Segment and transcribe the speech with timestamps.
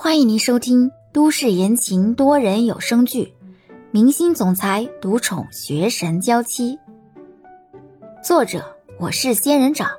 [0.00, 3.34] 欢迎您收听都市言情多人有声剧
[3.90, 6.76] 《明星总裁独宠学神娇妻》，
[8.22, 9.90] 作者我是仙人掌，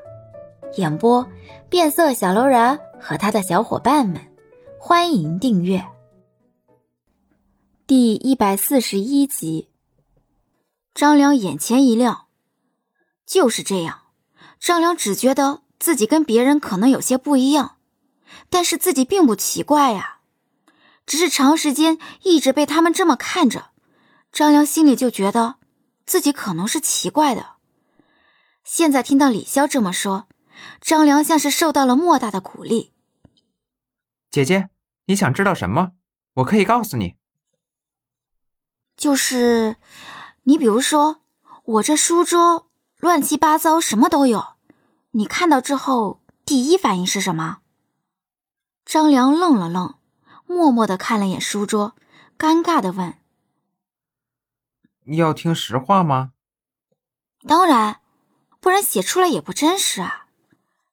[0.78, 1.28] 演播
[1.70, 4.22] 变色小楼人和他的小伙伴们。
[4.80, 5.86] 欢迎订阅
[7.86, 9.68] 第一百四十一集。
[10.94, 12.28] 张良眼前一亮，
[13.26, 14.04] 就是这样。
[14.62, 17.79] 张良只觉得自己跟别人可能有些不一样。
[18.50, 20.20] 但是自己并不奇怪呀，
[21.06, 23.72] 只是长时间一直被他们这么看着，
[24.32, 25.56] 张良心里就觉得
[26.06, 27.54] 自己可能是奇怪的。
[28.64, 30.28] 现在听到李潇这么说，
[30.82, 32.94] 张良像是受到了莫大的鼓励。
[34.30, 34.70] 姐姐，
[35.06, 35.94] 你想知道什么？
[36.36, 37.16] 我可以告诉你。
[38.96, 39.78] 就是
[40.44, 41.22] 你，比如说
[41.64, 44.56] 我这书桌乱七八糟，什么都有，
[45.12, 47.60] 你看到之后第一反应是什么？
[48.92, 50.00] 张良愣了愣，
[50.48, 51.96] 默默的看了眼书桌，
[52.40, 53.20] 尴尬的问
[55.16, 56.34] ：“要听实话吗
[57.48, 58.02] ？”“当然，
[58.60, 60.26] 不然写出来也不真实啊。”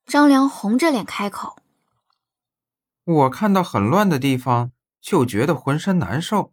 [0.04, 1.56] 张良红着脸开口
[3.04, 6.52] ：“我看到很乱的地方，就觉得浑身难受，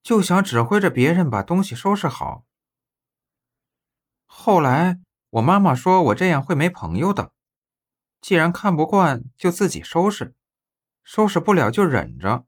[0.00, 2.44] 就想指挥着别人把东西收拾好。
[4.26, 7.32] 后来我妈妈说我这样会没朋友的，
[8.20, 10.36] 既然看不惯，就自己收拾。”
[11.10, 12.44] 收拾不了就忍着，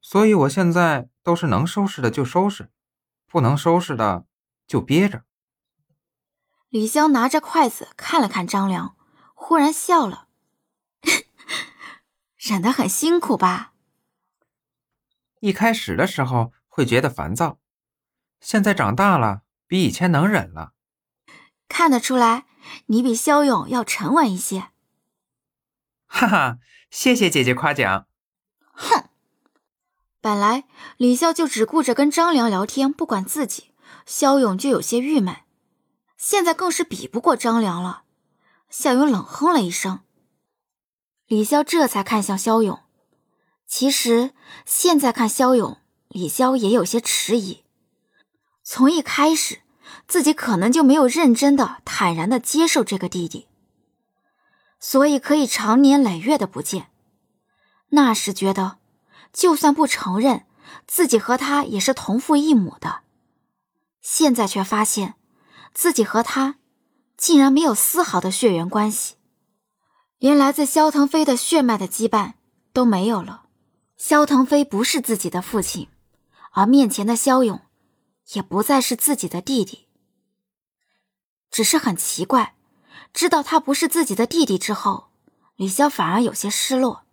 [0.00, 2.68] 所以我现在都是能收拾的就收拾，
[3.28, 4.26] 不能收拾的
[4.66, 5.22] 就憋着。
[6.68, 8.96] 李潇拿着筷子看了看张良，
[9.34, 10.26] 忽然笑了
[12.36, 13.74] ：“忍得很辛苦吧？”
[15.38, 17.60] 一开始的时候会觉得烦躁，
[18.40, 20.72] 现在长大了，比以前能忍了。
[21.68, 22.46] 看得出来，
[22.86, 24.73] 你比肖勇要沉稳一些。
[26.14, 26.58] 哈哈。
[26.92, 28.06] 谢谢姐姐夸奖。
[28.72, 29.08] 哼，
[30.20, 30.62] 本来
[30.96, 33.72] 李潇就只顾着跟张良聊天，不管自己，
[34.06, 35.38] 肖勇就有些郁闷，
[36.16, 38.04] 现在更是比不过张良了。
[38.70, 40.00] 肖勇冷哼了一声，
[41.26, 42.78] 李潇这才看向肖勇。
[43.66, 44.30] 其实
[44.64, 47.64] 现在看肖勇，李潇也有些迟疑。
[48.62, 49.62] 从一开始，
[50.06, 53.48] 自己可能就没有认真的、坦然的接受这个弟弟。
[54.86, 56.90] 所以可以长年累月的不见，
[57.88, 58.76] 那时觉得，
[59.32, 60.44] 就算不承认
[60.86, 63.00] 自己和他也是同父异母的，
[64.02, 65.14] 现在却发现，
[65.72, 66.56] 自己和他
[67.16, 69.14] 竟然没有丝毫的血缘关系，
[70.18, 72.34] 连来自萧腾飞的血脉的羁绊
[72.74, 73.46] 都没有了。
[73.96, 75.88] 萧腾飞不是自己的父亲，
[76.52, 77.62] 而面前的萧勇，
[78.34, 79.88] 也不再是自己的弟弟。
[81.50, 82.54] 只是很奇怪。
[83.12, 85.08] 知道他不是自己的弟弟之后，
[85.56, 87.04] 李潇反而有些失落。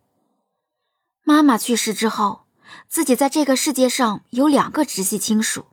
[1.24, 2.46] 妈妈去世之后，
[2.88, 5.68] 自己在这个世界上有两个直系亲属，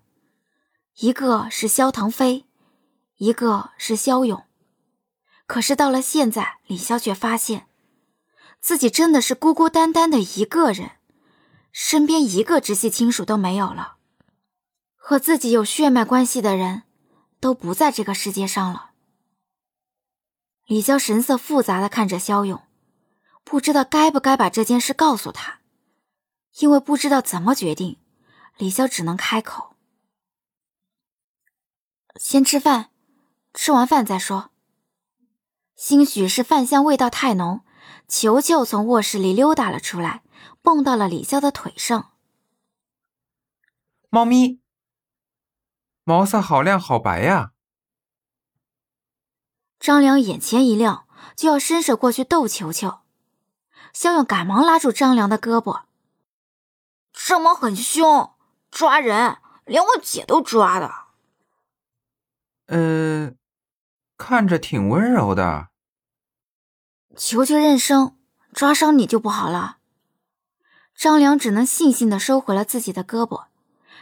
[0.99, 2.45] 一个是萧腾飞，
[3.17, 4.45] 一个是萧勇。
[5.47, 7.67] 可是到了现在，李潇却发现，
[8.61, 10.93] 自己真的是孤孤单单的一个人，
[11.73, 13.97] 身边一个直系亲属都没有了，
[14.97, 16.83] 和自己有血脉关系的人，
[17.41, 18.91] 都不在这个世界上了。
[20.69, 22.63] 李潇神色复杂的看着肖勇，
[23.43, 25.61] 不知道该不该把这件事告诉他，
[26.59, 27.99] 因为不知道怎么决定，
[28.59, 29.77] 李潇只能开口
[32.21, 32.91] ：“先吃饭，
[33.55, 34.51] 吃完饭再说。”
[35.75, 37.65] 兴许是饭香味道太浓，
[38.07, 40.23] 球球从卧室里溜达了出来，
[40.61, 42.13] 蹦到了李潇的腿上。
[44.11, 44.61] 猫咪，
[46.05, 47.53] 毛色好亮好白呀！
[49.81, 51.07] 张良眼前一亮，
[51.37, 52.99] 就要伸手过去逗球球。
[53.93, 55.83] 肖勇赶忙拉住张良的胳膊
[57.13, 58.33] ：“这猫很凶，
[58.71, 60.93] 抓人，连我姐都抓的。
[62.67, 63.33] ”“呃，
[64.17, 65.69] 看着挺温柔的。”
[67.17, 68.17] 球球认生，
[68.53, 69.79] 抓伤你就不好了。
[70.95, 73.47] 张良只能悻悻的收回了自己的胳膊，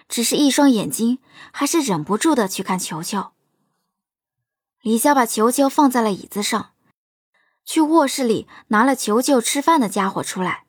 [0.08, 1.18] 只是一双眼睛
[1.52, 3.32] 还是忍不住的去看球球。
[4.86, 6.70] 李潇把球球放在了椅子上，
[7.64, 10.66] 去卧室里拿了球球吃饭的家伙出来，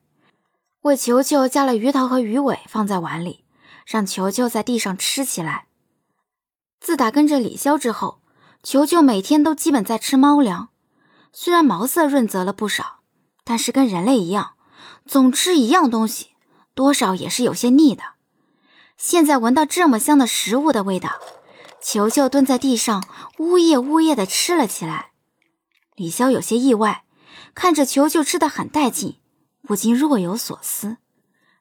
[0.81, 3.45] 为球球加了鱼头和鱼尾放在碗里，
[3.85, 5.67] 让球球在地上吃起来。
[6.79, 8.19] 自打跟着李潇之后，
[8.63, 10.69] 球球每天都基本在吃猫粮，
[11.31, 13.01] 虽然毛色润泽了不少，
[13.43, 14.53] 但是跟人类一样，
[15.05, 16.29] 总吃一样东西，
[16.73, 18.01] 多少也是有些腻的。
[18.97, 21.19] 现在闻到这么香的食物的味道。
[21.81, 23.03] 球球蹲在地上，
[23.37, 25.11] 呜咽呜咽的吃了起来。
[25.95, 27.03] 李潇有些意外，
[27.55, 29.19] 看着球球吃的很带劲，
[29.63, 30.97] 不禁若有所思。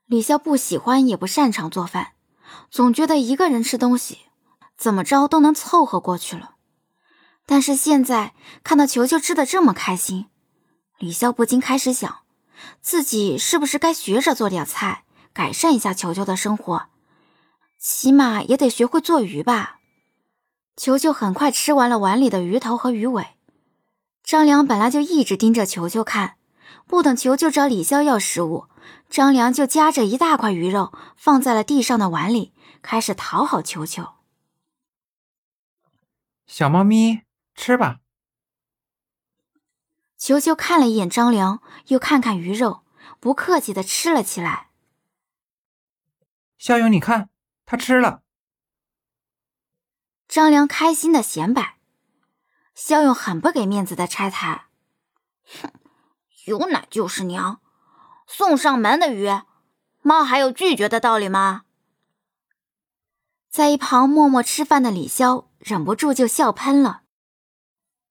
[0.06, 2.12] 李潇不喜欢也不擅长做饭，
[2.70, 4.18] 总觉得一个人吃东西
[4.76, 6.54] 怎么着都能凑合过去了。
[7.44, 8.34] 但是现在
[8.64, 10.26] 看到球球吃的这么开心，
[10.98, 12.20] 李潇不禁开始想，
[12.80, 16.86] 自己是不是该学着做点菜，改善一下球球的生活，
[17.78, 19.78] 起码也得学会做鱼吧。
[20.76, 23.28] 球球很快吃完了碗里的鱼头和鱼尾。
[24.22, 26.36] 张良本来就一直盯着球球看，
[26.86, 28.68] 不等球球找李潇要食物，
[29.08, 32.52] 张良就夹着一大块鱼肉放在了地上的碗里，
[32.82, 34.08] 开始讨好球球。
[36.46, 37.22] 小猫咪，
[37.54, 38.00] 吃吧。
[40.18, 42.82] 球球看了一眼张良，又看看鱼肉，
[43.18, 44.68] 不客气的吃了起来。
[46.58, 47.30] 肖勇，你看，
[47.64, 48.22] 他吃了。
[50.28, 51.76] 张良开心的显摆。
[52.74, 54.66] 肖勇很不给面子的拆台
[55.62, 55.72] ：“哼，
[56.46, 57.60] 有奶就是娘，
[58.26, 59.30] 送上门的鱼，
[60.02, 61.62] 猫还有拒绝的道理吗？”
[63.48, 67.00] 在一旁默默吃饭的李潇忍不住就笑喷了。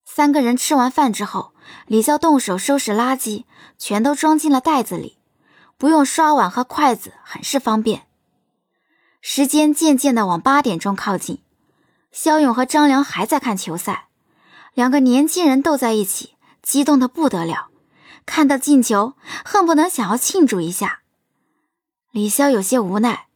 [0.03, 1.53] 三个人吃完饭之后，
[1.85, 3.45] 李潇动手收拾垃圾，
[3.77, 5.19] 全都装进了袋子里，
[5.77, 8.07] 不用刷碗和筷子，很是方便。
[9.21, 11.43] 时间渐渐的往八点钟靠近，
[12.15, 14.07] 肖勇和张良还在看球赛。
[14.73, 17.67] 两个年轻人斗在一起，激动的不得了。
[18.25, 21.01] 看到进球，恨不能想要庆祝一下。
[22.11, 23.27] 李潇有些无奈，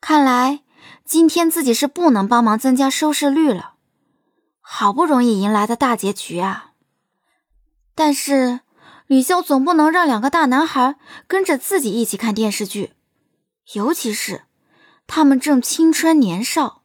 [0.00, 0.62] 看来
[1.04, 3.74] 今天自己是不能帮忙增加收视率了。
[4.60, 6.72] 好不容易迎来的大结局啊！
[7.94, 8.60] 但是
[9.06, 10.96] 李潇总不能让两个大男孩
[11.28, 12.94] 跟着自己一起看电视剧，
[13.74, 14.42] 尤其是
[15.06, 16.79] 他们正青春年少。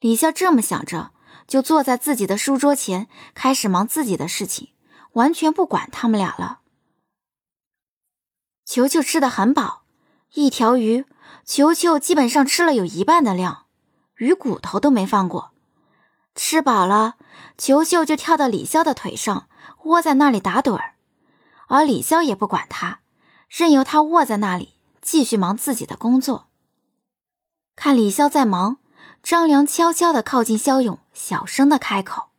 [0.00, 1.12] 李潇这么想着。
[1.46, 4.74] 就坐在自己的书桌前，开始忙自己的事情，
[5.12, 6.60] 完全不管他们俩了。
[8.66, 9.84] 球球吃的很饱，
[10.34, 11.06] 一条鱼，
[11.46, 13.64] 球球基本上吃了有一半的量，
[14.18, 15.52] 鱼骨头都没放过。
[16.34, 17.16] 吃饱了，
[17.56, 19.48] 球球就跳到李潇的腿上，
[19.84, 20.96] 窝在那里打盹儿，
[21.68, 23.00] 而李潇也不管他，
[23.48, 26.48] 任由他窝在那里继续忙自己的工作。
[27.74, 28.76] 看李潇在忙。
[29.28, 32.30] 张良悄悄的靠近肖勇，小声的开口：“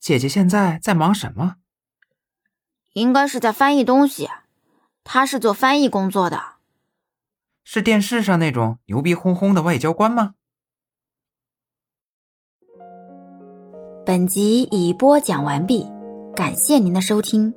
[0.00, 1.58] 姐姐现在在忙什么？
[2.94, 4.28] 应该是在翻译东西。
[5.04, 6.54] 他是做翻译工作的，
[7.62, 10.34] 是电视上那种牛逼哄哄的外交官吗？”
[14.04, 15.86] 本集已播讲完毕，
[16.34, 17.54] 感谢您的收听。